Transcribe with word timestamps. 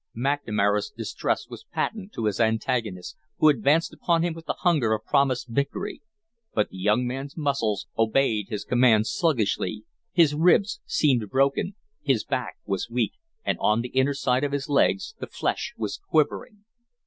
McNamara's 0.17 0.89
distress 0.89 1.47
was 1.47 1.67
patent 1.71 2.11
to 2.13 2.25
his 2.25 2.39
antagonist, 2.39 3.17
who 3.37 3.49
advanced 3.49 3.93
upon 3.93 4.23
him 4.23 4.33
with 4.33 4.47
the 4.47 4.55
hunger 4.61 4.93
of 4.95 5.05
promised 5.05 5.47
victory; 5.49 6.01
but 6.55 6.69
the 6.71 6.77
young 6.79 7.05
man's 7.05 7.37
muscles 7.37 7.85
obeyed 7.95 8.47
his 8.49 8.65
commands 8.65 9.11
sluggishly, 9.13 9.83
his 10.11 10.33
ribs 10.33 10.79
seemed 10.87 11.29
broken, 11.29 11.75
his 12.01 12.23
back 12.23 12.55
was 12.65 12.89
weak, 12.89 13.13
and 13.45 13.59
on 13.61 13.81
the 13.81 13.89
inner 13.89 14.15
side 14.15 14.43
of 14.43 14.53
his 14.53 14.67
legs 14.67 15.13
the 15.19 15.27
flesh 15.27 15.75
was 15.77 15.99
quivering. 16.09 16.65